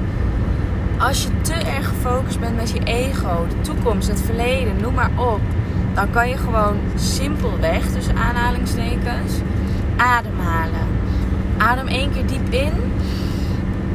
als 0.97 1.23
je 1.23 1.29
te 1.41 1.53
erg 1.53 1.87
gefocust 1.87 2.39
bent 2.39 2.55
met 2.55 2.69
je 2.69 2.83
ego, 2.83 3.45
de 3.49 3.61
toekomst, 3.61 4.07
het 4.07 4.21
verleden, 4.21 4.81
noem 4.81 4.93
maar 4.93 5.11
op, 5.15 5.41
dan 5.93 6.11
kan 6.11 6.29
je 6.29 6.37
gewoon 6.37 6.77
simpelweg, 6.95 7.91
tussen 7.91 8.15
aanhalingstekens, 8.15 9.33
ademhalen. 9.97 10.87
Adem 11.57 11.87
één 11.87 12.11
keer 12.11 12.25
diep 12.25 12.49
in 12.49 12.73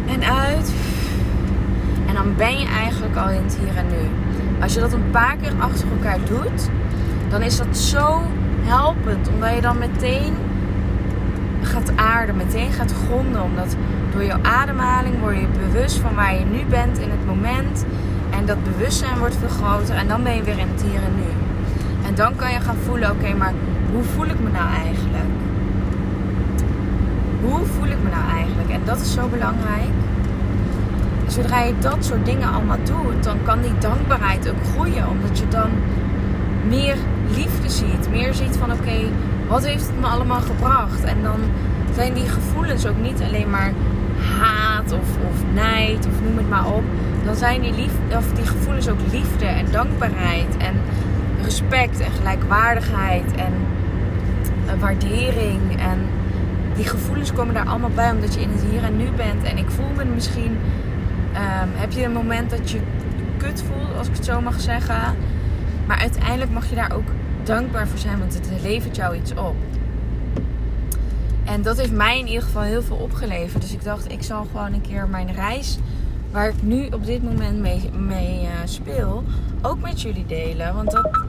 en 0.06 0.24
uit. 0.24 0.72
En 2.06 2.14
dan 2.14 2.34
ben 2.36 2.58
je 2.58 2.66
eigenlijk 2.66 3.16
al 3.16 3.28
in 3.28 3.42
het 3.42 3.58
hier 3.60 3.76
en 3.76 3.86
nu. 3.86 4.10
Als 4.62 4.74
je 4.74 4.80
dat 4.80 4.92
een 4.92 5.10
paar 5.10 5.36
keer 5.36 5.52
achter 5.58 5.86
elkaar 5.90 6.18
doet, 6.28 6.68
dan 7.28 7.42
is 7.42 7.56
dat 7.56 7.76
zo 7.76 8.22
helpend. 8.62 9.28
Omdat 9.28 9.54
je 9.54 9.60
dan 9.60 9.78
meteen 9.78 10.34
gaat 11.62 11.92
aarden, 11.96 12.36
meteen 12.36 12.72
gaat 12.72 12.94
gronden. 13.06 13.42
Omdat 13.42 13.76
door 14.12 14.24
jouw 14.24 14.42
ademhaling 14.42 15.20
word 15.20 15.36
je 15.36 15.46
bewust 15.66 15.96
van 15.96 16.14
waar 16.14 16.34
je 16.34 16.44
nu 16.44 16.64
bent 16.64 16.98
in 16.98 17.10
het 17.10 17.26
moment. 17.26 17.84
En 18.30 18.46
dat 18.46 18.64
bewustzijn 18.64 19.18
wordt 19.18 19.36
veel 19.36 19.48
groter. 19.48 19.94
En 19.94 20.08
dan 20.08 20.22
ben 20.22 20.34
je 20.34 20.42
weer 20.42 20.58
in 20.58 20.68
het 20.72 20.82
hier 20.82 21.02
en 21.02 21.14
nu. 21.16 21.30
En 22.06 22.14
dan 22.14 22.36
kan 22.36 22.52
je 22.52 22.60
gaan 22.60 22.76
voelen, 22.84 23.10
oké, 23.10 23.34
maar 23.34 23.52
hoe 23.92 24.02
voel 24.02 24.26
ik 24.26 24.40
me 24.40 24.50
nou 24.50 24.68
eigenlijk? 24.84 25.27
Hoe 27.40 27.64
voel 27.64 27.86
ik 27.86 28.02
me 28.02 28.10
nou 28.10 28.30
eigenlijk? 28.30 28.70
En 28.70 28.80
dat 28.84 29.00
is 29.00 29.12
zo 29.12 29.28
belangrijk. 29.28 29.90
zodra 31.26 31.62
je 31.62 31.74
dat 31.78 32.04
soort 32.04 32.24
dingen 32.24 32.52
allemaal 32.52 32.82
doet, 32.84 33.24
dan 33.24 33.36
kan 33.42 33.60
die 33.60 33.78
dankbaarheid 33.78 34.48
ook 34.50 34.66
groeien. 34.72 35.08
Omdat 35.08 35.38
je 35.38 35.48
dan 35.48 35.70
meer 36.68 36.96
liefde 37.34 37.68
ziet. 37.68 38.10
Meer 38.10 38.34
ziet 38.34 38.56
van 38.56 38.72
oké, 38.72 38.98
wat 39.48 39.66
heeft 39.66 39.86
het 39.86 40.00
me 40.00 40.06
allemaal 40.06 40.40
gebracht? 40.40 41.04
En 41.04 41.22
dan 41.22 41.40
zijn 41.94 42.14
die 42.14 42.28
gevoelens 42.28 42.86
ook 42.86 43.00
niet 43.02 43.22
alleen 43.22 43.50
maar 43.50 43.72
haat 44.40 44.92
of, 44.92 45.08
of 45.30 45.42
nijd 45.54 46.06
of 46.06 46.22
noem 46.22 46.36
het 46.36 46.48
maar 46.48 46.66
op. 46.66 46.82
Dan 47.24 47.36
zijn 47.36 47.60
die, 47.60 47.88
of 48.16 48.32
die 48.32 48.46
gevoelens 48.46 48.88
ook 48.88 49.00
liefde 49.10 49.46
en 49.46 49.66
dankbaarheid 49.70 50.56
en 50.58 50.74
respect 51.42 52.00
en 52.00 52.10
gelijkwaardigheid 52.10 53.34
en 53.36 53.52
waardering. 54.78 55.60
En 55.78 55.98
die 56.78 56.86
gevoelens 56.86 57.32
komen 57.32 57.54
daar 57.54 57.66
allemaal 57.66 57.90
bij 57.90 58.10
omdat 58.10 58.34
je 58.34 58.40
in 58.40 58.50
het 58.50 58.62
hier 58.70 58.82
en 58.82 58.96
nu 58.96 59.10
bent. 59.10 59.42
En 59.42 59.58
ik 59.58 59.70
voel 59.70 59.90
me 59.96 60.04
misschien. 60.04 60.56
Um, 61.34 61.70
heb 61.74 61.92
je 61.92 62.04
een 62.04 62.12
moment 62.12 62.50
dat 62.50 62.70
je 62.70 62.80
kut 63.36 63.62
voelt, 63.62 63.96
als 63.98 64.08
ik 64.08 64.14
het 64.14 64.24
zo 64.24 64.40
mag 64.40 64.60
zeggen. 64.60 65.16
Maar 65.86 65.98
uiteindelijk 65.98 66.50
mag 66.50 66.68
je 66.68 66.74
daar 66.74 66.92
ook 66.92 67.08
dankbaar 67.42 67.88
voor 67.88 67.98
zijn, 67.98 68.18
want 68.18 68.34
het 68.34 68.50
levert 68.62 68.96
jou 68.96 69.16
iets 69.16 69.34
op. 69.34 69.54
En 71.44 71.62
dat 71.62 71.78
heeft 71.78 71.92
mij 71.92 72.18
in 72.18 72.26
ieder 72.26 72.42
geval 72.42 72.62
heel 72.62 72.82
veel 72.82 72.96
opgeleverd. 72.96 73.62
Dus 73.62 73.72
ik 73.72 73.84
dacht, 73.84 74.12
ik 74.12 74.22
zal 74.22 74.46
gewoon 74.50 74.72
een 74.72 74.80
keer 74.80 75.08
mijn 75.08 75.34
reis, 75.34 75.78
waar 76.30 76.48
ik 76.48 76.62
nu 76.62 76.86
op 76.86 77.06
dit 77.06 77.22
moment 77.22 77.58
mee, 77.58 77.90
mee 78.08 78.42
uh, 78.42 78.48
speel, 78.64 79.24
ook 79.62 79.80
met 79.80 80.00
jullie 80.02 80.26
delen. 80.26 80.74
Want 80.74 80.90
dat. 80.90 81.24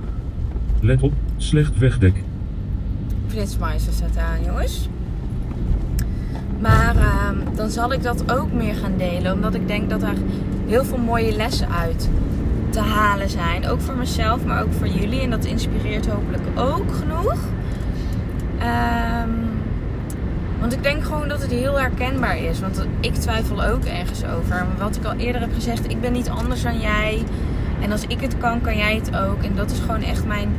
Let 0.81 1.01
op, 1.01 1.13
slecht 1.37 1.77
wegdek. 1.77 2.23
Flitsmeister 3.27 3.93
staat 3.93 4.17
aan, 4.17 4.43
jongens. 4.43 4.89
Maar 6.59 6.95
uh, 6.95 7.29
dan 7.55 7.69
zal 7.69 7.93
ik 7.93 8.03
dat 8.03 8.31
ook 8.31 8.51
meer 8.51 8.75
gaan 8.75 8.97
delen. 8.97 9.33
Omdat 9.33 9.53
ik 9.53 9.67
denk 9.67 9.89
dat 9.89 10.01
er 10.01 10.15
heel 10.67 10.83
veel 10.83 10.97
mooie 10.97 11.31
lessen 11.31 11.69
uit 11.69 12.09
te 12.69 12.79
halen 12.79 13.29
zijn. 13.29 13.67
Ook 13.67 13.81
voor 13.81 13.95
mezelf, 13.95 14.45
maar 14.45 14.63
ook 14.63 14.73
voor 14.73 14.87
jullie. 14.87 15.21
En 15.21 15.29
dat 15.29 15.45
inspireert 15.45 16.07
hopelijk 16.07 16.43
ook 16.55 16.91
genoeg. 16.91 17.37
Um, 19.23 19.49
want 20.59 20.73
ik 20.73 20.83
denk 20.83 21.03
gewoon 21.03 21.27
dat 21.27 21.41
het 21.41 21.51
heel 21.51 21.79
herkenbaar 21.79 22.37
is. 22.37 22.59
Want 22.59 22.87
ik 22.99 23.13
twijfel 23.13 23.63
ook 23.63 23.83
ergens 23.83 24.23
over. 24.25 24.49
Maar 24.49 24.77
wat 24.77 24.95
ik 24.95 25.05
al 25.05 25.15
eerder 25.15 25.41
heb 25.41 25.53
gezegd, 25.53 25.89
ik 25.89 26.01
ben 26.01 26.11
niet 26.11 26.29
anders 26.29 26.61
dan 26.61 26.79
jij. 26.79 27.23
En 27.81 27.91
als 27.91 28.03
ik 28.07 28.21
het 28.21 28.37
kan, 28.37 28.61
kan 28.61 28.77
jij 28.77 28.95
het 28.95 29.15
ook. 29.15 29.43
En 29.43 29.55
dat 29.55 29.71
is 29.71 29.79
gewoon 29.79 30.01
echt 30.01 30.25
mijn 30.25 30.49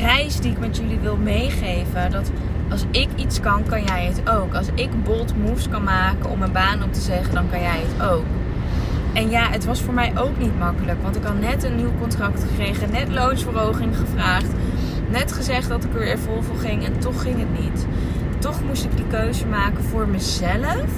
reis 0.00 0.40
die 0.40 0.50
ik 0.50 0.58
met 0.58 0.76
jullie 0.76 0.98
wil 0.98 1.16
meegeven. 1.16 2.10
Dat 2.10 2.30
als 2.70 2.84
ik 2.90 3.08
iets 3.16 3.40
kan, 3.40 3.62
kan 3.68 3.84
jij 3.84 4.04
het 4.04 4.30
ook. 4.30 4.54
Als 4.54 4.68
ik 4.74 5.04
bold 5.04 5.36
moves 5.36 5.68
kan 5.68 5.84
maken 5.84 6.30
om 6.30 6.42
een 6.42 6.52
baan 6.52 6.82
op 6.82 6.92
te 6.92 7.00
zeggen, 7.00 7.34
dan 7.34 7.50
kan 7.50 7.60
jij 7.60 7.80
het 7.86 8.08
ook. 8.10 8.24
En 9.12 9.30
ja, 9.30 9.50
het 9.50 9.64
was 9.64 9.80
voor 9.80 9.94
mij 9.94 10.12
ook 10.18 10.38
niet 10.38 10.58
makkelijk. 10.58 11.02
Want 11.02 11.16
ik 11.16 11.22
had 11.24 11.40
net 11.40 11.64
een 11.64 11.76
nieuw 11.76 11.92
contract 12.00 12.44
gekregen, 12.44 12.90
net 12.90 13.08
loonsverhoging 13.08 13.96
gevraagd. 13.96 14.52
Net 15.10 15.32
gezegd 15.32 15.68
dat 15.68 15.84
ik 15.84 15.94
er 15.94 16.18
vol 16.18 16.42
voor 16.42 16.56
ging 16.56 16.84
en 16.84 16.98
toch 16.98 17.22
ging 17.22 17.38
het 17.38 17.60
niet 17.60 17.86
toch 18.46 18.62
moest 18.64 18.84
ik 18.84 18.96
die 18.96 19.06
keuze 19.06 19.46
maken 19.46 19.84
voor 19.84 20.08
mezelf 20.08 20.90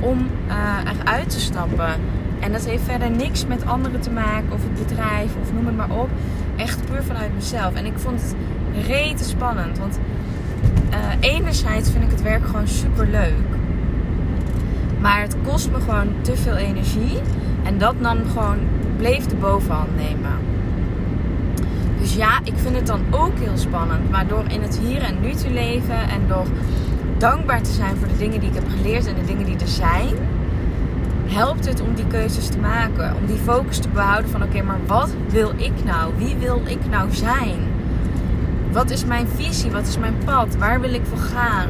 om 0.00 0.30
uh, 0.48 0.78
eruit 1.00 1.30
te 1.30 1.40
stappen. 1.40 1.94
En 2.40 2.52
dat 2.52 2.64
heeft 2.64 2.82
verder 2.82 3.10
niks 3.10 3.46
met 3.46 3.66
anderen 3.66 4.00
te 4.00 4.10
maken 4.10 4.52
of 4.52 4.62
het 4.62 4.88
bedrijf 4.88 5.30
of 5.40 5.52
noem 5.52 5.66
het 5.66 5.76
maar 5.76 5.90
op. 5.90 6.08
Echt 6.56 6.84
puur 6.84 7.02
vanuit 7.02 7.34
mezelf. 7.34 7.74
En 7.74 7.86
ik 7.86 7.98
vond 7.98 8.20
het 8.22 8.34
rete 8.86 9.24
spannend. 9.24 9.78
Want 9.78 9.98
enerzijds 11.20 11.90
vind 11.90 12.04
ik 12.04 12.10
het 12.10 12.22
werk 12.22 12.46
gewoon 12.46 12.68
super 12.68 13.06
leuk. 13.06 13.44
Maar 15.00 15.20
het 15.20 15.36
kost 15.46 15.70
me 15.70 15.80
gewoon 15.80 16.08
te 16.20 16.36
veel 16.36 16.56
energie. 16.56 17.20
En 17.62 17.78
dat 17.78 18.00
nam 18.00 18.18
gewoon, 18.28 18.58
bleef 18.96 19.26
de 19.26 19.36
bovenhand 19.36 19.96
nemen. 19.96 20.32
Dus 22.00 22.14
ja, 22.14 22.40
ik 22.44 22.52
vind 22.56 22.76
het 22.76 22.86
dan 22.86 23.00
ook 23.10 23.38
heel 23.38 23.56
spannend. 23.56 24.10
Maar 24.10 24.26
door 24.26 24.44
in 24.48 24.62
het 24.62 24.78
hier 24.78 25.02
en 25.02 25.20
nu 25.20 25.32
te 25.32 25.50
leven 25.50 26.08
en 26.08 26.20
door 26.28 26.46
dankbaar 27.18 27.62
te 27.62 27.72
zijn 27.72 27.96
voor 27.96 28.08
de 28.08 28.16
dingen 28.16 28.40
die 28.40 28.48
ik 28.48 28.54
heb 28.54 28.68
geleerd 28.68 29.06
en 29.06 29.14
de 29.14 29.24
dingen 29.24 29.44
die 29.44 29.58
er 29.58 29.68
zijn, 29.68 30.14
helpt 31.26 31.66
het 31.66 31.80
om 31.80 31.94
die 31.94 32.06
keuzes 32.06 32.48
te 32.48 32.58
maken. 32.58 33.16
Om 33.16 33.26
die 33.26 33.36
focus 33.36 33.78
te 33.78 33.88
behouden 33.88 34.30
van 34.30 34.42
oké, 34.42 34.62
maar 34.62 34.80
wat 34.86 35.10
wil 35.28 35.52
ik 35.56 35.84
nou? 35.84 36.12
Wie 36.16 36.36
wil 36.36 36.62
ik 36.66 36.90
nou 36.90 37.12
zijn? 37.12 37.73
Wat 38.74 38.90
is 38.90 39.04
mijn 39.04 39.26
visie? 39.28 39.70
Wat 39.70 39.86
is 39.86 39.98
mijn 39.98 40.18
pad? 40.24 40.56
Waar 40.56 40.80
wil 40.80 40.94
ik 40.94 41.06
voor 41.06 41.18
gaan? 41.18 41.68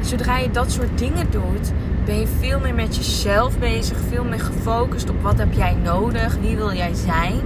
Zodra 0.00 0.38
je 0.38 0.50
dat 0.50 0.72
soort 0.72 0.98
dingen 0.98 1.30
doet, 1.30 1.72
ben 2.04 2.18
je 2.18 2.26
veel 2.40 2.60
meer 2.60 2.74
met 2.74 2.96
jezelf 2.96 3.58
bezig, 3.58 3.96
veel 4.08 4.24
meer 4.24 4.40
gefocust 4.40 5.10
op 5.10 5.22
wat 5.22 5.38
heb 5.38 5.52
jij 5.52 5.74
nodig, 5.74 6.36
wie 6.40 6.56
wil 6.56 6.72
jij 6.72 6.94
zijn. 6.94 7.40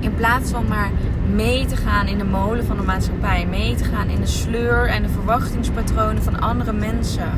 In 0.00 0.14
plaats 0.14 0.50
van 0.50 0.68
maar 0.68 0.90
mee 1.34 1.66
te 1.66 1.76
gaan 1.76 2.06
in 2.06 2.18
de 2.18 2.24
molen 2.24 2.64
van 2.64 2.76
de 2.76 2.82
maatschappij. 2.82 3.46
Mee 3.46 3.74
te 3.74 3.84
gaan 3.84 4.08
in 4.08 4.20
de 4.20 4.26
sleur 4.26 4.88
en 4.88 5.02
de 5.02 5.08
verwachtingspatronen 5.08 6.22
van 6.22 6.40
andere 6.40 6.72
mensen. 6.72 7.30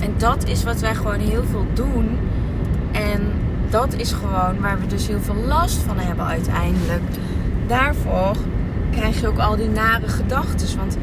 En 0.00 0.14
dat 0.16 0.44
is 0.44 0.64
wat 0.64 0.80
wij 0.80 0.94
gewoon 0.94 1.20
heel 1.20 1.44
veel 1.44 1.66
doen. 1.72 2.18
En 2.92 3.32
dat 3.70 3.94
is 3.94 4.12
gewoon 4.12 4.60
waar 4.60 4.80
we 4.80 4.86
dus 4.86 5.06
heel 5.06 5.20
veel 5.20 5.44
last 5.46 5.78
van 5.82 5.98
hebben 5.98 6.26
uiteindelijk. 6.26 7.02
Daarvoor 7.66 8.36
krijg 8.98 9.20
je 9.20 9.28
ook 9.28 9.38
al 9.38 9.56
die 9.56 9.68
nare 9.68 10.08
gedachten. 10.08 10.76
Want 10.76 10.96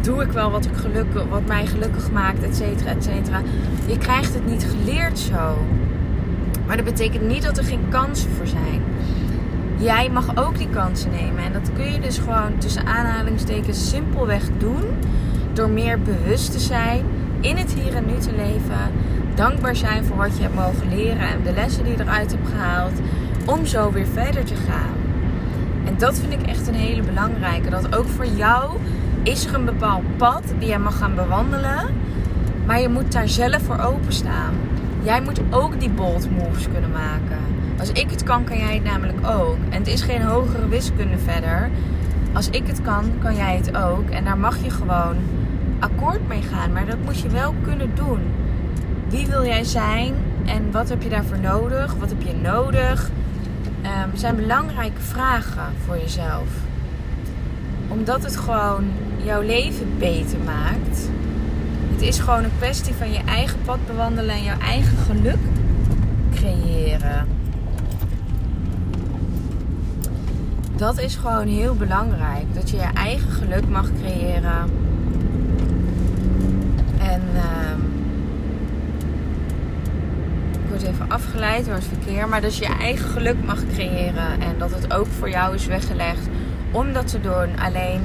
doe 0.00 0.22
ik 0.22 0.30
wel 0.30 0.50
wat, 0.50 0.64
ik 0.64 0.76
gelukkig, 0.76 1.24
wat 1.24 1.46
mij 1.46 1.66
gelukkig 1.66 2.10
maakt, 2.10 2.42
et 2.42 2.56
cetera, 2.56 2.90
et 2.90 3.04
cetera. 3.04 3.42
Je 3.86 3.98
krijgt 3.98 4.34
het 4.34 4.46
niet 4.46 4.66
geleerd 4.70 5.18
zo. 5.18 5.58
Maar 6.66 6.76
dat 6.76 6.84
betekent 6.84 7.26
niet 7.26 7.42
dat 7.42 7.58
er 7.58 7.64
geen 7.64 7.88
kansen 7.88 8.30
voor 8.30 8.46
zijn 8.46 8.82
jij 9.80 10.08
mag 10.10 10.36
ook 10.36 10.58
die 10.58 10.68
kansen 10.68 11.10
nemen. 11.10 11.44
En 11.44 11.52
dat 11.52 11.70
kun 11.72 11.92
je 11.92 12.00
dus 12.00 12.18
gewoon 12.18 12.58
tussen 12.58 12.86
aanhalingstekens 12.86 13.88
simpelweg 13.88 14.42
doen. 14.58 14.84
Door 15.52 15.70
meer 15.70 16.00
bewust 16.00 16.52
te 16.52 16.58
zijn, 16.58 17.04
in 17.40 17.56
het 17.56 17.74
hier 17.74 17.94
en 17.94 18.06
nu 18.06 18.18
te 18.18 18.32
leven. 18.32 18.92
Dankbaar 19.34 19.76
zijn 19.76 20.04
voor 20.04 20.16
wat 20.16 20.36
je 20.36 20.42
hebt 20.42 20.54
mogen 20.54 20.88
leren 20.88 21.28
en 21.28 21.42
de 21.44 21.52
lessen 21.52 21.84
die 21.84 21.96
je 21.96 22.02
eruit 22.02 22.30
hebt 22.30 22.48
gehaald. 22.48 23.00
Om 23.46 23.66
zo 23.66 23.92
weer 23.92 24.06
verder 24.06 24.44
te 24.44 24.54
gaan. 24.54 25.09
Dat 26.00 26.18
vind 26.18 26.32
ik 26.32 26.46
echt 26.46 26.68
een 26.68 26.74
hele 26.74 27.02
belangrijke. 27.02 27.70
Dat 27.70 27.96
ook 27.96 28.08
voor 28.08 28.26
jou 28.26 28.70
is 29.22 29.46
er 29.46 29.54
een 29.54 29.64
bepaald 29.64 30.16
pad 30.16 30.42
die 30.58 30.68
jij 30.68 30.78
mag 30.78 30.98
gaan 30.98 31.14
bewandelen. 31.14 31.94
Maar 32.66 32.80
je 32.80 32.88
moet 32.88 33.12
daar 33.12 33.28
zelf 33.28 33.62
voor 33.62 33.78
openstaan. 33.78 34.54
Jij 35.02 35.20
moet 35.20 35.40
ook 35.50 35.80
die 35.80 35.90
bold 35.90 36.30
moves 36.30 36.68
kunnen 36.72 36.90
maken. 36.90 37.38
Als 37.78 37.92
ik 37.92 38.10
het 38.10 38.22
kan, 38.22 38.44
kan 38.44 38.58
jij 38.58 38.74
het 38.74 38.84
namelijk 38.84 39.26
ook. 39.26 39.56
En 39.70 39.78
het 39.78 39.86
is 39.86 40.02
geen 40.02 40.22
hogere 40.22 40.68
wiskunde 40.68 41.18
verder. 41.18 41.70
Als 42.32 42.50
ik 42.50 42.66
het 42.66 42.82
kan, 42.82 43.04
kan 43.22 43.34
jij 43.34 43.56
het 43.56 43.76
ook. 43.76 44.10
En 44.10 44.24
daar 44.24 44.38
mag 44.38 44.56
je 44.62 44.70
gewoon 44.70 45.16
akkoord 45.78 46.28
mee 46.28 46.42
gaan. 46.42 46.72
Maar 46.72 46.86
dat 46.86 46.98
moet 47.04 47.20
je 47.20 47.28
wel 47.28 47.54
kunnen 47.62 47.90
doen. 47.94 48.20
Wie 49.08 49.26
wil 49.26 49.44
jij 49.44 49.64
zijn? 49.64 50.14
En 50.44 50.70
wat 50.70 50.88
heb 50.88 51.02
je 51.02 51.08
daarvoor 51.08 51.38
nodig? 51.38 51.94
Wat 51.94 52.08
heb 52.08 52.22
je 52.22 52.34
nodig? 52.42 53.10
Um, 53.84 54.16
zijn 54.16 54.36
belangrijke 54.36 55.00
vragen 55.00 55.72
voor 55.86 55.98
jezelf. 55.98 56.48
Omdat 57.88 58.22
het 58.22 58.36
gewoon 58.36 58.84
jouw 59.24 59.42
leven 59.42 59.98
beter 59.98 60.38
maakt. 60.44 61.08
Het 61.92 62.02
is 62.02 62.18
gewoon 62.18 62.44
een 62.44 62.56
kwestie 62.58 62.94
van 62.94 63.12
je 63.12 63.20
eigen 63.26 63.58
pad 63.64 63.78
bewandelen 63.86 64.34
en 64.34 64.42
jouw 64.42 64.58
eigen 64.58 64.96
geluk 64.96 65.38
creëren. 66.34 67.26
dat 70.80 70.98
is 70.98 71.16
gewoon 71.16 71.46
heel 71.46 71.74
belangrijk. 71.74 72.54
Dat 72.54 72.70
je 72.70 72.76
je 72.76 72.90
eigen 72.94 73.30
geluk 73.30 73.68
mag 73.68 73.88
creëren. 74.02 74.70
En 76.98 77.22
uh, 77.34 77.42
even 80.82 81.10
afgeleid 81.10 81.64
door 81.64 81.74
het 81.74 81.84
verkeer. 81.84 82.28
Maar 82.28 82.40
dat 82.40 82.56
je 82.56 82.64
je 82.64 82.76
eigen 82.78 83.08
geluk 83.08 83.44
mag 83.44 83.58
creëren. 83.72 84.40
En 84.40 84.58
dat 84.58 84.70
het 84.70 84.92
ook 84.92 85.06
voor 85.06 85.30
jou 85.30 85.54
is 85.54 85.66
weggelegd 85.66 86.28
om 86.70 86.92
dat 86.92 87.08
te 87.08 87.20
doen. 87.20 87.58
Alleen, 87.58 88.00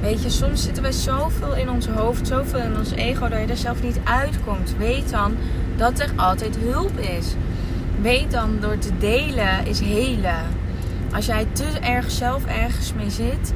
weet 0.00 0.22
je, 0.22 0.30
soms 0.30 0.62
zitten 0.62 0.82
we 0.82 0.92
zoveel 0.92 1.54
in 1.54 1.70
ons 1.70 1.86
hoofd, 1.86 2.26
zoveel 2.26 2.60
in 2.60 2.76
ons 2.76 2.90
ego, 2.90 3.28
dat 3.28 3.40
je 3.40 3.46
er 3.46 3.56
zelf 3.56 3.82
niet 3.82 4.00
uitkomt. 4.04 4.74
Weet 4.78 5.10
dan 5.10 5.36
dat 5.76 5.98
er 5.98 6.10
altijd 6.16 6.58
hulp 6.60 6.98
is. 6.98 7.34
Weet 8.00 8.30
dan 8.30 8.58
door 8.60 8.78
te 8.78 8.98
delen 8.98 9.66
is 9.66 9.80
helen. 9.80 10.42
Als 11.14 11.26
jij 11.26 11.46
te 11.52 11.78
erg 11.80 12.10
zelf 12.10 12.44
ergens 12.44 12.92
mee 12.94 13.10
zit, 13.10 13.52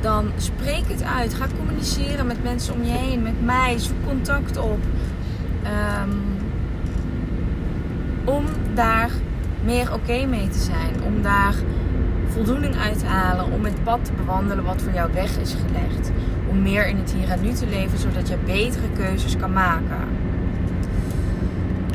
dan 0.00 0.30
spreek 0.36 0.88
het 0.88 1.02
uit. 1.02 1.34
Ga 1.34 1.46
communiceren 1.56 2.26
met 2.26 2.42
mensen 2.42 2.74
om 2.74 2.84
je 2.84 2.90
heen, 2.90 3.22
met 3.22 3.44
mij. 3.44 3.78
Zoek 3.78 4.04
contact 4.06 4.56
op. 4.56 4.78
Um, 6.02 6.37
om 8.28 8.44
daar 8.74 9.10
meer 9.64 9.92
oké 9.92 10.26
mee 10.26 10.48
te 10.48 10.58
zijn. 10.58 11.02
Om 11.04 11.22
daar 11.22 11.54
voldoening 12.28 12.76
uit 12.76 12.98
te 12.98 13.06
halen. 13.06 13.52
Om 13.52 13.64
het 13.64 13.84
pad 13.84 14.04
te 14.04 14.12
bewandelen 14.12 14.64
wat 14.64 14.82
voor 14.82 14.92
jou 14.92 15.12
weg 15.12 15.38
is 15.38 15.54
gelegd. 15.66 16.10
Om 16.48 16.62
meer 16.62 16.86
in 16.86 16.96
het 16.96 17.12
hier 17.12 17.30
en 17.30 17.40
nu 17.42 17.52
te 17.52 17.66
leven, 17.66 17.98
zodat 17.98 18.28
je 18.28 18.36
betere 18.46 18.90
keuzes 18.96 19.36
kan 19.36 19.52
maken. 19.52 20.08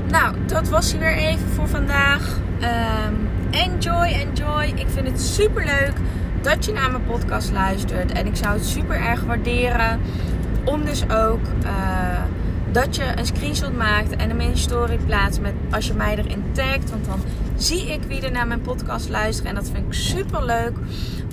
Nou, 0.09 0.35
dat 0.45 0.69
was 0.69 0.91
hij 0.91 0.99
weer 0.99 1.15
even 1.15 1.47
voor 1.47 1.67
vandaag. 1.67 2.37
Ehm, 2.59 3.13
enjoy, 3.51 4.05
enjoy. 4.05 4.63
Ik 4.75 4.87
vind 4.87 5.07
het 5.07 5.21
super 5.21 5.65
leuk 5.65 5.93
dat 6.41 6.65
je 6.65 6.73
naar 6.73 6.91
mijn 6.91 7.05
podcast 7.05 7.51
luistert. 7.51 8.11
En 8.11 8.25
ik 8.25 8.35
zou 8.35 8.53
het 8.53 8.65
super 8.65 8.95
erg 8.95 9.23
waarderen 9.23 9.99
om 10.63 10.85
dus 10.85 11.09
ook 11.09 11.41
uh, 11.63 12.23
dat 12.73 12.95
je 12.95 13.03
een 13.15 13.25
screenshot 13.25 13.77
maakt 13.77 14.15
en 14.15 14.29
hem 14.29 14.39
in 14.39 14.57
story 14.57 14.97
plaatst 14.97 15.41
met 15.41 15.53
als 15.71 15.87
je 15.87 15.93
mij 15.93 16.17
erin 16.17 16.43
tagt. 16.51 16.89
Want 16.89 17.05
dan 17.05 17.19
zie 17.55 17.91
ik 17.91 18.03
wie 18.03 18.21
er 18.21 18.31
naar 18.31 18.47
mijn 18.47 18.61
podcast 18.61 19.09
luistert. 19.09 19.47
En 19.47 19.55
dat 19.55 19.69
vind 19.69 19.85
ik 19.85 19.93
super 19.93 20.45
leuk. 20.45 20.77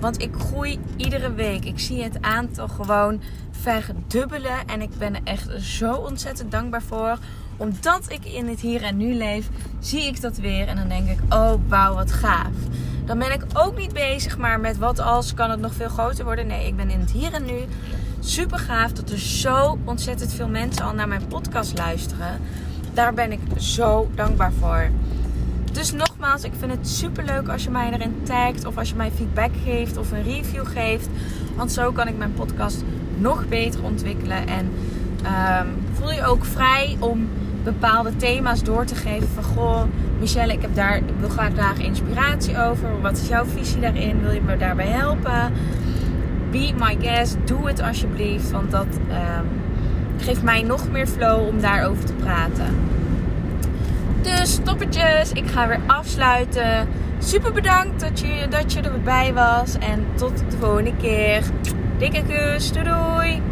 Want 0.00 0.22
ik 0.22 0.34
groei 0.38 0.78
iedere 0.96 1.34
week. 1.34 1.64
Ik 1.64 1.78
zie 1.78 2.02
het 2.02 2.22
aantal 2.22 2.68
gewoon 2.68 3.20
verdubbelen. 3.50 4.66
En 4.66 4.80
ik 4.82 4.90
ben 4.98 5.14
er 5.14 5.20
echt 5.24 5.62
zo 5.62 5.94
ontzettend 5.94 6.50
dankbaar 6.50 6.82
voor. 6.82 7.18
Omdat 7.56 8.12
ik 8.12 8.24
in 8.24 8.48
het 8.48 8.60
hier 8.60 8.82
en 8.82 8.96
nu 8.96 9.14
leef, 9.14 9.48
zie 9.78 10.02
ik 10.02 10.20
dat 10.20 10.36
weer. 10.36 10.68
En 10.68 10.76
dan 10.76 10.88
denk 10.88 11.08
ik, 11.08 11.18
oh 11.28 11.52
wauw, 11.68 11.94
wat 11.94 12.12
gaaf. 12.12 12.54
Dan 13.04 13.18
ben 13.18 13.32
ik 13.32 13.44
ook 13.52 13.76
niet 13.76 13.92
bezig 13.92 14.38
maar 14.38 14.60
met 14.60 14.78
wat 14.78 14.98
als, 14.98 15.34
kan 15.34 15.50
het 15.50 15.60
nog 15.60 15.74
veel 15.74 15.88
groter 15.88 16.24
worden? 16.24 16.46
Nee, 16.46 16.66
ik 16.66 16.76
ben 16.76 16.90
in 16.90 17.00
het 17.00 17.10
hier 17.10 17.32
en 17.32 17.44
nu. 17.44 17.58
Super 18.20 18.58
gaaf 18.58 18.92
dat 18.92 19.10
er 19.10 19.18
zo 19.18 19.78
ontzettend 19.84 20.32
veel 20.32 20.48
mensen 20.48 20.84
al 20.84 20.94
naar 20.94 21.08
mijn 21.08 21.26
podcast 21.28 21.78
luisteren. 21.78 22.40
Daar 22.94 23.14
ben 23.14 23.32
ik 23.32 23.40
zo 23.56 24.10
dankbaar 24.14 24.52
voor. 24.52 24.90
Dus 25.72 25.92
nogmaals, 25.92 26.44
ik 26.44 26.52
vind 26.58 26.72
het 26.72 26.88
super 26.88 27.24
leuk 27.24 27.48
als 27.48 27.64
je 27.64 27.70
mij 27.70 27.92
erin 27.92 28.14
tagt 28.22 28.66
of 28.66 28.76
als 28.76 28.88
je 28.88 28.94
mij 28.94 29.10
feedback 29.10 29.50
geeft 29.64 29.96
of 29.96 30.12
een 30.12 30.22
review 30.22 30.66
geeft. 30.66 31.08
Want 31.56 31.72
zo 31.72 31.92
kan 31.92 32.08
ik 32.08 32.18
mijn 32.18 32.34
podcast 32.34 32.84
nog 33.18 33.48
beter 33.48 33.82
ontwikkelen. 33.82 34.46
En 34.46 34.70
um, 35.60 35.68
voel 35.92 36.12
je 36.12 36.24
ook 36.24 36.44
vrij 36.44 36.96
om 36.98 37.28
bepaalde 37.64 38.16
thema's 38.16 38.62
door 38.62 38.84
te 38.84 38.94
geven. 38.94 39.28
Van 39.28 39.44
goh, 39.44 39.82
Michelle, 40.18 40.52
ik 40.52 40.62
heb 40.62 40.74
daar, 40.74 40.96
ik 40.96 41.04
wil 41.18 41.28
graag 41.28 41.54
daar 41.54 41.80
inspiratie 41.80 42.58
over. 42.58 43.00
Wat 43.00 43.16
is 43.16 43.28
jouw 43.28 43.44
visie 43.44 43.80
daarin? 43.80 44.22
Wil 44.22 44.32
je 44.32 44.40
me 44.40 44.56
daarbij 44.56 44.88
helpen? 44.88 45.52
Be 46.50 46.72
my 46.78 46.96
guest. 47.00 47.36
Doe 47.44 47.66
het 47.66 47.82
alsjeblieft. 47.82 48.50
Want 48.50 48.70
dat 48.70 48.86
um, 48.86 49.48
geeft 50.16 50.42
mij 50.42 50.62
nog 50.62 50.90
meer 50.90 51.06
flow 51.06 51.48
om 51.48 51.60
daarover 51.60 52.04
te 52.04 52.12
praten. 52.12 52.74
Dus 54.22 54.58
toppertjes, 54.64 55.32
ik 55.32 55.50
ga 55.50 55.68
weer 55.68 55.80
afsluiten. 55.86 56.88
Super 57.18 57.52
bedankt 57.52 58.00
dat 58.00 58.20
je, 58.20 58.46
dat 58.48 58.72
je 58.72 58.80
erbij 58.80 59.32
was. 59.34 59.78
En 59.78 60.06
tot 60.14 60.38
de 60.50 60.56
volgende 60.60 60.96
keer. 60.96 61.42
Dikke 61.98 62.22
kus. 62.28 62.72
Doei 62.72 62.84
doei. 62.84 63.42